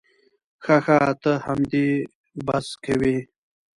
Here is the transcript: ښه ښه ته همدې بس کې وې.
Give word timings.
ښه 0.63 0.77
ښه 0.85 0.99
ته 1.21 1.33
همدې 1.45 1.87
بس 2.45 2.67
کې 2.83 2.93
وې. 2.99 3.17